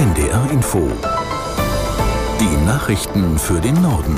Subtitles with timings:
[0.00, 0.90] NDR Info.
[2.40, 4.16] Die Nachrichten für den Norden.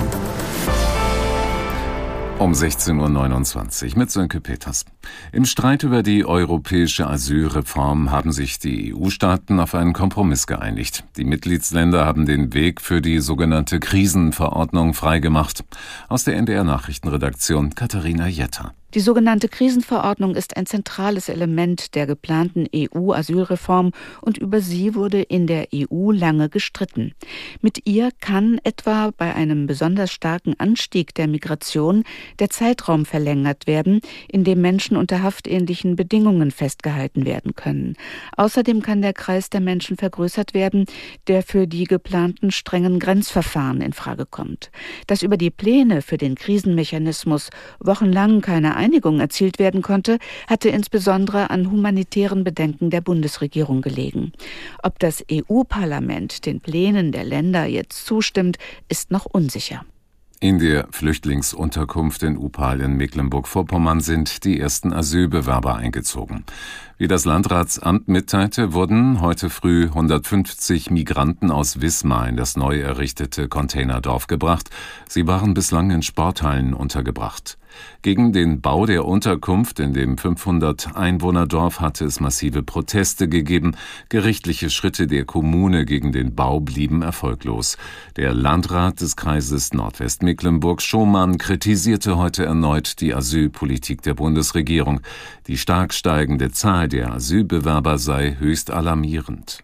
[2.38, 4.84] Um 16.29 Uhr mit Sönke Peters.
[5.32, 11.02] Im Streit über die europäische Asylreform haben sich die EU-Staaten auf einen Kompromiss geeinigt.
[11.16, 15.64] Die Mitgliedsländer haben den Weg für die sogenannte Krisenverordnung freigemacht.
[16.08, 18.72] Aus der NDR Nachrichtenredaktion Katharina Jetter.
[18.94, 25.46] Die sogenannte Krisenverordnung ist ein zentrales Element der geplanten EU-Asylreform und über sie wurde in
[25.46, 27.14] der EU lange gestritten.
[27.62, 32.04] Mit ihr kann etwa bei einem besonders starken Anstieg der Migration
[32.38, 37.94] der Zeitraum verlängert werden, in dem Menschen unter haftähnlichen Bedingungen festgehalten werden können.
[38.36, 40.84] Außerdem kann der Kreis der Menschen vergrößert werden,
[41.28, 44.70] der für die geplanten strengen Grenzverfahren in Frage kommt.
[45.06, 47.48] Dass über die Pläne für den Krisenmechanismus
[47.80, 50.18] wochenlang keine Einigung erzielt werden konnte,
[50.48, 54.32] hatte insbesondere an humanitären Bedenken der Bundesregierung gelegen.
[54.82, 59.84] Ob das EU-Parlament den Plänen der Länder jetzt zustimmt, ist noch unsicher.
[60.42, 66.44] In der Flüchtlingsunterkunft in Upal in Mecklenburg-Vorpommern sind die ersten Asylbewerber eingezogen.
[66.98, 73.46] Wie das Landratsamt mitteilte, wurden heute früh 150 Migranten aus Wismar in das neu errichtete
[73.46, 74.70] Containerdorf gebracht.
[75.08, 77.56] Sie waren bislang in Sporthallen untergebracht.
[78.02, 83.76] Gegen den Bau der Unterkunft in dem 500 Einwohnerdorf hatte es massive Proteste gegeben.
[84.08, 87.78] Gerichtliche Schritte der Kommune gegen den Bau blieben erfolglos.
[88.16, 95.00] Der Landrat des Kreises Nordwestmecklenburg Schomann kritisierte heute erneut die Asylpolitik der Bundesregierung.
[95.46, 99.62] Die stark steigende Zahl der Asylbewerber sei höchst alarmierend.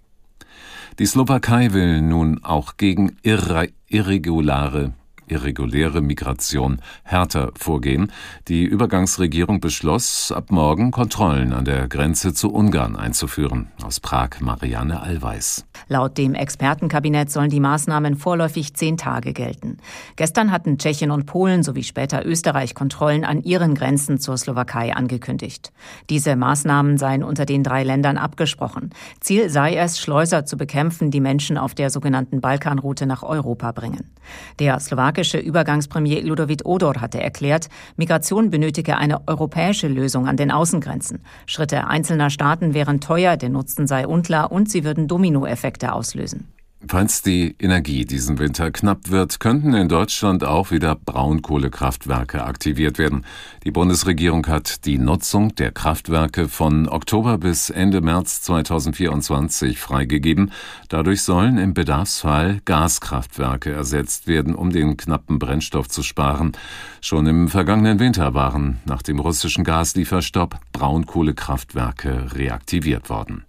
[0.99, 4.93] Die Slowakei will nun auch gegen irregulare
[5.29, 8.11] irreguläre Migration härter vorgehen.
[8.49, 13.69] Die Übergangsregierung beschloss, ab morgen Kontrollen an der Grenze zu Ungarn einzuführen.
[13.85, 15.65] Aus Prag Marianne Allweis.
[15.89, 19.79] Laut dem Expertenkabinett sollen die Maßnahmen vorläufig zehn Tage gelten.
[20.17, 25.73] Gestern hatten Tschechien und Polen sowie später Österreich Kontrollen an ihren Grenzen zur Slowakei angekündigt.
[26.11, 28.91] Diese Maßnahmen seien unter den drei Ländern abgesprochen.
[29.21, 34.11] Ziel sei es, Schleuser zu bekämpfen, die Menschen auf der sogenannten Balkanroute nach Europa bringen.
[34.59, 40.53] Der slowakische slowakische Übergangspremier Ludovic Odor hatte erklärt, Migration benötige eine europäische Lösung an den
[40.53, 41.21] Außengrenzen.
[41.47, 46.47] Schritte einzelner Staaten wären teuer, der Nutzen sei unklar und sie würden Dominoeffekte auslösen.
[46.87, 53.27] Falls die Energie diesen Winter knapp wird, könnten in Deutschland auch wieder Braunkohlekraftwerke aktiviert werden.
[53.65, 60.53] Die Bundesregierung hat die Nutzung der Kraftwerke von Oktober bis Ende März 2024 freigegeben.
[60.89, 66.53] Dadurch sollen im Bedarfsfall Gaskraftwerke ersetzt werden, um den knappen Brennstoff zu sparen.
[67.01, 73.48] Schon im vergangenen Winter waren nach dem russischen Gaslieferstopp Braunkohlekraftwerke reaktiviert worden.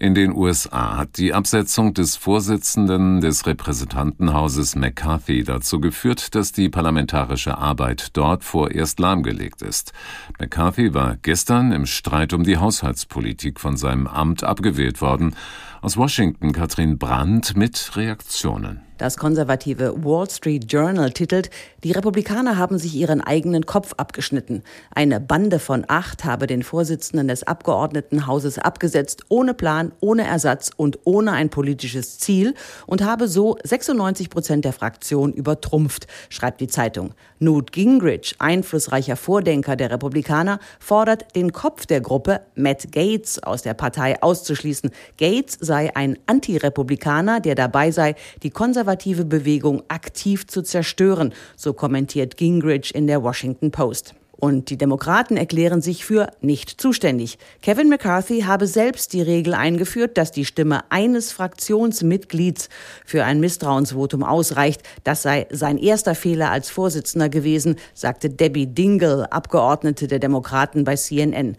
[0.00, 6.70] In den USA hat die Absetzung des Vorsitzenden des Repräsentantenhauses McCarthy dazu geführt, dass die
[6.70, 9.92] parlamentarische Arbeit dort vorerst lahmgelegt ist.
[10.38, 15.36] McCarthy war gestern im Streit um die Haushaltspolitik von seinem Amt abgewählt worden.
[15.82, 18.80] Aus Washington Katrin Brandt mit Reaktionen.
[19.00, 21.48] Das konservative Wall Street Journal titelt,
[21.84, 24.62] die Republikaner haben sich ihren eigenen Kopf abgeschnitten.
[24.94, 30.98] Eine Bande von acht habe den Vorsitzenden des Abgeordnetenhauses abgesetzt, ohne Plan, ohne Ersatz und
[31.04, 32.52] ohne ein politisches Ziel
[32.86, 37.14] und habe so 96 Prozent der Fraktion übertrumpft, schreibt die Zeitung.
[37.38, 43.72] Newt Gingrich, einflussreicher Vordenker der Republikaner, fordert, den Kopf der Gruppe, Matt Gates, aus der
[43.72, 44.90] Partei auszuschließen.
[45.16, 48.50] Gates sei ein Antirepublikaner, der dabei sei, die
[48.90, 54.14] konservative Bewegung aktiv zu zerstören, so kommentiert Gingrich in der Washington Post.
[54.32, 57.38] Und die Demokraten erklären sich für nicht zuständig.
[57.62, 62.68] Kevin McCarthy habe selbst die Regel eingeführt, dass die Stimme eines Fraktionsmitglieds
[63.04, 64.82] für ein Misstrauensvotum ausreicht.
[65.04, 70.96] Das sei sein erster Fehler als Vorsitzender gewesen, sagte Debbie Dingle, Abgeordnete der Demokraten bei
[70.96, 71.56] CNN.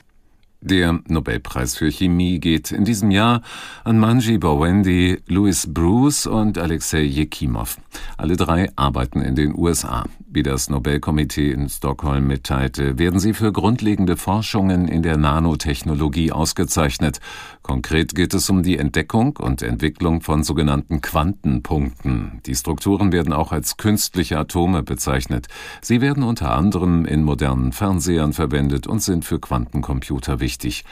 [0.63, 3.41] Der Nobelpreis für Chemie geht in diesem Jahr
[3.83, 7.77] an Manji Bawendi, Louis Bruce und Alexei Jekimov.
[8.15, 10.05] Alle drei arbeiten in den USA.
[10.33, 17.19] Wie das Nobelkomitee in Stockholm mitteilte, werden sie für grundlegende Forschungen in der Nanotechnologie ausgezeichnet.
[17.63, 22.39] Konkret geht es um die Entdeckung und Entwicklung von sogenannten Quantenpunkten.
[22.45, 25.47] Die Strukturen werden auch als künstliche Atome bezeichnet.
[25.81, 30.85] Sie werden unter anderem in modernen Fernsehern verwendet und sind für Quantencomputer wichtig.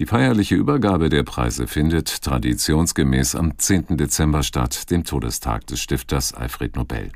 [0.00, 3.96] Die feierliche Übergabe der Preise findet traditionsgemäß am 10.
[3.96, 7.12] Dezember statt, dem Todestag des Stifters Alfred Nobel.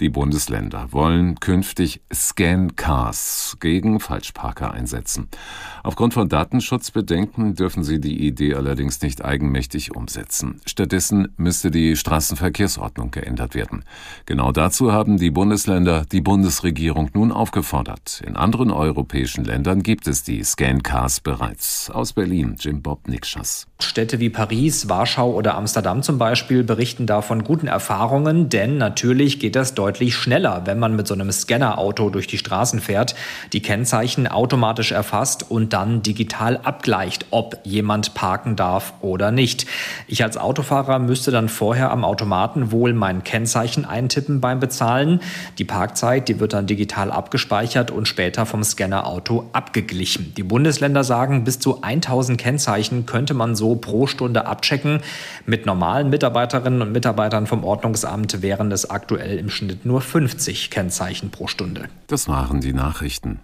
[0.00, 5.28] Die Bundesländer wollen künftig Scan-Cars gegen Falschparker einsetzen.
[5.84, 10.60] Aufgrund von Datenschutzbedenken dürfen sie die Idee allerdings nicht eigenmächtig umsetzen.
[10.66, 13.84] Stattdessen müsste die Straßenverkehrsordnung geändert werden.
[14.26, 18.20] Genau dazu haben die Bundesländer die Bundesregierung nun aufgefordert.
[18.26, 21.88] In anderen europäischen Ländern gibt es die Scan-Cars bereits.
[21.90, 23.68] Aus Berlin, Jim Bob Nikschas.
[23.80, 29.54] Städte wie Paris, Warschau oder Amsterdam zum Beispiel berichten davon guten Erfahrungen, denn natürlich geht
[29.54, 33.14] das deutlich schneller, wenn man mit so einem Scannerauto durch die Straßen fährt,
[33.52, 39.66] die Kennzeichen automatisch erfasst und dann digital abgleicht, ob jemand parken darf oder nicht.
[40.06, 45.20] Ich als Autofahrer müsste dann vorher am Automaten wohl mein Kennzeichen eintippen beim Bezahlen.
[45.58, 50.32] Die Parkzeit, die wird dann digital abgespeichert und später vom Scannerauto abgeglichen.
[50.34, 55.00] Die Bundesländer sagen, bis zu 1000 Kennzeichen könnte man so pro Stunde abchecken.
[55.44, 61.30] Mit normalen Mitarbeiterinnen und Mitarbeitern vom Ordnungsamt wären es aktuell im Schnitt nur 50 Kennzeichen
[61.30, 61.88] pro Stunde.
[62.06, 63.40] Das waren die Nachrichten.